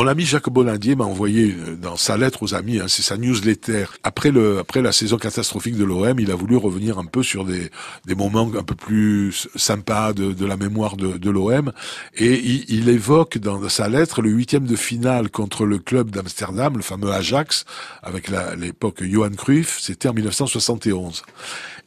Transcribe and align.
Mon 0.00 0.06
ami 0.06 0.24
Jacques 0.24 0.48
Bollandier 0.48 0.96
m'a 0.96 1.04
envoyé 1.04 1.54
euh, 1.54 1.76
dans 1.76 1.98
sa 1.98 2.16
lettre 2.16 2.42
aux 2.42 2.54
amis, 2.54 2.80
hein, 2.80 2.86
c'est 2.88 3.02
sa 3.02 3.18
newsletter. 3.18 3.84
Après 4.02 4.30
le, 4.30 4.58
après 4.58 4.80
la 4.80 4.92
saison 4.92 5.18
catastrophique 5.18 5.76
de 5.76 5.84
l'OM, 5.84 6.18
il 6.18 6.30
a 6.30 6.34
voulu 6.34 6.56
revenir 6.56 6.98
un 6.98 7.04
peu 7.04 7.22
sur 7.22 7.44
des, 7.44 7.70
des 8.06 8.14
moments 8.14 8.50
un 8.58 8.62
peu 8.62 8.74
plus 8.74 9.46
sympas 9.56 10.14
de, 10.14 10.32
de 10.32 10.46
la 10.46 10.56
mémoire 10.56 10.96
de, 10.96 11.18
de 11.18 11.30
l'OM, 11.30 11.70
et 12.16 12.32
il, 12.32 12.64
il, 12.70 12.88
évoque 12.88 13.36
dans 13.36 13.68
sa 13.68 13.90
lettre 13.90 14.22
le 14.22 14.30
huitième 14.30 14.64
de 14.64 14.74
finale 14.74 15.28
contre 15.28 15.66
le 15.66 15.78
club 15.78 16.08
d'Amsterdam, 16.08 16.78
le 16.78 16.82
fameux 16.82 17.12
Ajax, 17.12 17.66
avec 18.02 18.30
l'époque 18.56 19.04
Johan 19.04 19.32
Cruyff, 19.36 19.80
c'était 19.80 20.08
en 20.08 20.14
1971. 20.14 21.24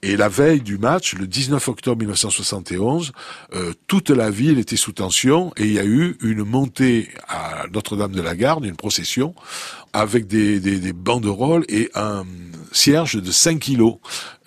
Et 0.06 0.18
la 0.18 0.28
veille 0.28 0.60
du 0.60 0.78
match, 0.78 1.16
le 1.16 1.26
19 1.28 1.66
octobre 1.70 1.98
1971, 2.00 3.14
euh, 3.56 3.72
toute 3.88 4.10
la 4.10 4.30
ville 4.30 4.60
était 4.60 4.76
sous 4.76 4.92
tension 4.92 5.54
et 5.56 5.64
il 5.64 5.72
y 5.72 5.80
a 5.80 5.86
eu 5.86 6.18
une 6.22 6.44
montée 6.44 7.08
à 7.30 7.64
Notre-Dame 7.74 8.12
de 8.12 8.22
la 8.22 8.36
Garde, 8.36 8.66
une 8.66 8.76
procession 8.76 9.34
avec 9.94 10.28
des, 10.28 10.60
des, 10.60 10.80
des 10.80 10.94
banderoles 10.94 11.66
et 11.70 11.90
un 11.96 12.26
cierge 12.74 13.22
de 13.22 13.32
5 13.32 13.60
kilos 13.60 13.98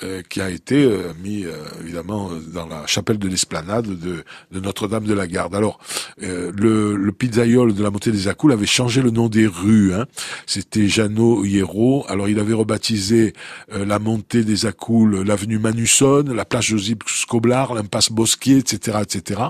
euh, 0.03 0.21
qui 0.29 0.43
a 0.43 0.51
été 0.51 0.85
euh, 0.85 1.13
mis 1.23 1.45
euh, 1.45 1.53
évidemment 1.81 2.31
dans 2.53 2.67
la 2.67 2.87
chapelle 2.87 3.19
de 3.19 3.29
l'esplanade 3.29 3.87
de, 3.87 4.25
de 4.53 4.61
Notre-Dame 4.61 5.05
de 5.05 5.15
la 5.15 5.27
Garde. 5.27 5.55
Alors 5.55 5.79
le, 6.19 6.97
le 6.97 7.13
pizzaiole 7.13 7.75
de 7.75 7.83
la 7.83 7.91
montée 7.91 8.11
des 8.11 8.29
Accoules 8.29 8.53
avait 8.53 8.67
changé 8.67 9.01
le 9.01 9.11
nom 9.11 9.29
des 9.29 9.47
rues. 9.47 9.95
Hein. 9.95 10.07
C'était 10.45 10.89
Jeannot 10.89 11.45
Hierro. 11.45 12.05
Alors 12.09 12.29
il 12.29 12.39
avait 12.39 12.53
rebaptisé 12.53 13.33
la 13.71 13.99
montée 13.99 14.45
des 14.45 14.67
Accoules 14.67 15.23
l'avenue 15.23 15.59
Manusson, 15.59 16.25
la 16.35 16.45
place 16.45 16.65
Joseph 16.65 16.99
Scoblar, 17.07 17.75
l'impasse 17.75 18.11
Bosquier, 18.11 18.59
etc., 18.59 18.99
etc. 19.03 19.41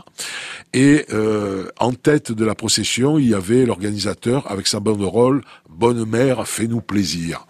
Et 0.74 1.06
en 1.78 1.92
tête 1.92 2.32
de 2.32 2.44
la 2.44 2.54
procession, 2.54 3.18
il 3.18 3.28
y 3.28 3.34
avait 3.34 3.64
l'organisateur 3.64 4.50
avec 4.50 4.66
sa 4.66 4.80
banderole 4.80 5.42
Bonne 5.86 6.04
mère, 6.04 6.48
fais-nous 6.48 6.80
plaisir. 6.80 7.46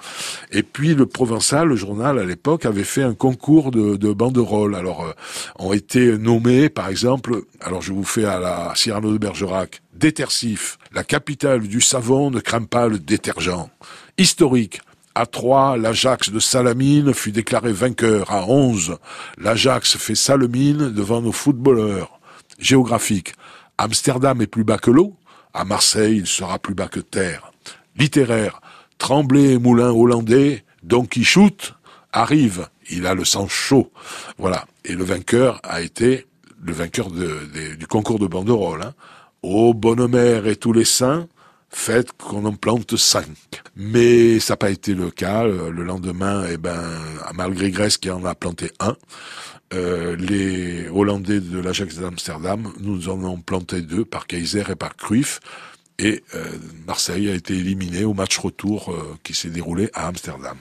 Et 0.52 0.62
puis 0.62 0.94
le 0.94 1.06
Provençal, 1.06 1.68
le 1.68 1.74
journal 1.74 2.18
à 2.18 2.24
l'époque, 2.24 2.66
avait 2.66 2.84
fait 2.84 3.02
un 3.02 3.14
concours 3.14 3.70
de, 3.70 3.96
de 3.96 4.12
banderoles. 4.12 4.74
Alors 4.74 5.06
euh, 5.06 5.12
ont 5.58 5.72
été 5.72 6.18
nommés, 6.18 6.68
par 6.68 6.88
exemple, 6.88 7.44
alors 7.62 7.80
je 7.80 7.94
vous 7.94 8.04
fais 8.04 8.26
à 8.26 8.38
la 8.38 8.74
Cyrano 8.74 9.10
de 9.10 9.16
Bergerac, 9.16 9.80
Détersif, 9.94 10.76
la 10.92 11.02
capitale 11.02 11.66
du 11.66 11.80
savon 11.80 12.30
ne 12.30 12.40
craint 12.40 12.64
pas 12.64 12.88
le 12.88 12.98
détergent. 12.98 13.70
Historique, 14.18 14.82
à 15.14 15.24
3, 15.24 15.78
l'Ajax 15.78 16.28
de 16.28 16.38
Salamine 16.38 17.14
fut 17.14 17.32
déclaré 17.32 17.72
vainqueur. 17.72 18.30
À 18.30 18.44
11, 18.46 18.98
l'Ajax 19.38 19.96
fait 19.96 20.14
Salamine 20.14 20.90
devant 20.90 21.22
nos 21.22 21.32
footballeurs. 21.32 22.20
Géographique, 22.58 23.32
Amsterdam 23.78 24.42
est 24.42 24.46
plus 24.46 24.64
bas 24.64 24.76
que 24.76 24.90
l'eau. 24.90 25.16
À 25.54 25.64
Marseille, 25.64 26.18
il 26.18 26.26
sera 26.26 26.58
plus 26.58 26.74
bas 26.74 26.88
que 26.88 27.00
terre 27.00 27.50
littéraire. 27.96 28.60
Tremblay 28.98 29.58
Moulin 29.58 29.90
hollandais, 29.90 30.64
Don 30.82 31.04
Quichotte 31.04 31.74
arrive. 32.12 32.68
Il 32.90 33.06
a 33.06 33.14
le 33.14 33.24
sang 33.24 33.48
chaud. 33.48 33.90
Voilà. 34.38 34.66
Et 34.84 34.94
le 34.94 35.04
vainqueur 35.04 35.60
a 35.62 35.80
été 35.80 36.26
le 36.62 36.72
vainqueur 36.72 37.10
du 37.10 37.86
concours 37.86 38.18
de 38.18 38.26
banderole. 38.26 38.82
Hein. 38.82 38.94
Ô 39.42 39.74
bonne 39.74 40.14
et 40.46 40.56
tous 40.56 40.72
les 40.72 40.84
saints, 40.84 41.28
faites 41.68 42.12
qu'on 42.12 42.44
en 42.44 42.54
plante 42.54 42.96
cinq. 42.96 43.26
Mais 43.76 44.40
ça 44.40 44.54
n'a 44.54 44.56
pas 44.56 44.70
été 44.70 44.94
le 44.94 45.10
cas. 45.10 45.44
Le 45.44 45.84
lendemain, 45.84 46.44
eh 46.50 46.56
ben, 46.56 46.80
malgré 47.34 47.70
Grèce 47.70 47.98
qui 47.98 48.10
en 48.10 48.24
a 48.24 48.34
planté 48.34 48.70
un, 48.80 48.96
euh, 49.74 50.16
les 50.16 50.88
Hollandais 50.88 51.40
de 51.40 51.58
l'Ajax 51.58 51.98
d'Amsterdam 51.98 52.72
nous 52.80 53.08
en 53.08 53.22
ont 53.24 53.40
planté 53.40 53.82
deux 53.82 54.04
par 54.04 54.26
Kaiser 54.26 54.62
et 54.70 54.76
par 54.76 54.96
Cruyff. 54.96 55.40
Et 55.98 56.22
euh, 56.34 56.44
Marseille 56.86 57.30
a 57.30 57.34
été 57.34 57.54
éliminé 57.54 58.04
au 58.04 58.12
match 58.12 58.38
retour 58.38 58.92
euh, 58.92 59.16
qui 59.22 59.34
s'est 59.34 59.48
déroulé 59.48 59.88
à 59.94 60.08
Amsterdam. 60.08 60.54